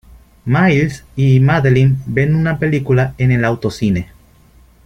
Miles 0.45 1.05
y 1.15 1.39
Madeline 1.39 1.95
ven 2.07 2.33
una 2.33 2.57
película 2.57 3.13
en 3.19 3.31
el 3.33 3.45
autocine. 3.45 4.09